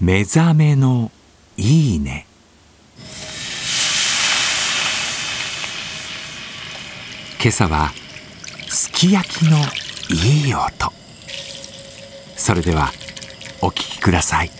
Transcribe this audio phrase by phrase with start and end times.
[0.00, 1.10] 目覚めの
[1.58, 2.26] いいね。
[7.38, 7.90] 今朝は
[8.70, 9.58] すき焼きの
[10.08, 10.90] いい音。
[12.34, 12.88] それでは
[13.60, 14.50] お聞きください。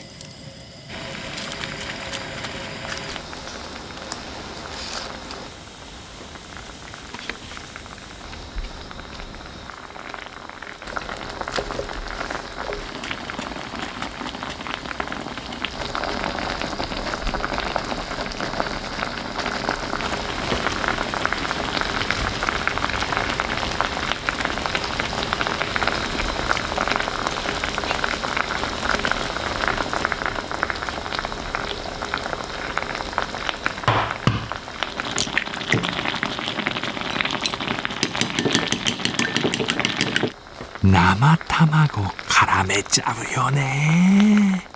[40.90, 44.66] 生卵絡めちゃうよね。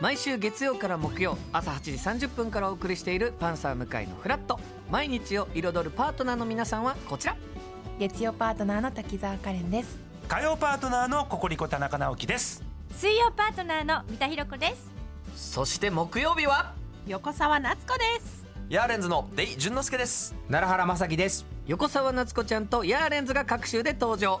[0.00, 4.58] 毎週月曜から木曜朝8時30分からお送りしている「パンサー向井のフラット」
[4.90, 7.36] 毎日を彩るパートナーの皆さんはこちら。
[8.00, 9.98] 月曜パートナーの滝沢カレンです。
[10.26, 12.64] 火曜パートナーのココリコ田中直樹です。
[12.96, 14.90] 水曜パートナーの三田寛子です。
[15.36, 16.74] そして木曜日は？
[17.06, 18.48] 横澤夏子です。
[18.68, 20.34] ヤーレンズのデイ淳之介です。
[20.48, 21.46] 奈良原正樹です。
[21.66, 24.40] 横澤夏子ちゃんとヤーレンズが各週で登場